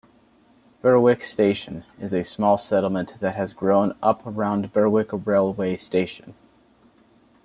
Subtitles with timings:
[0.81, 6.33] Berwick Station is a small settlement that has grown up around Berwick railway station.